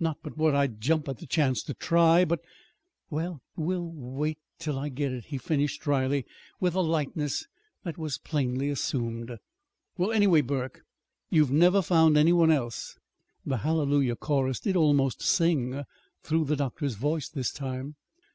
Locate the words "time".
17.52-17.96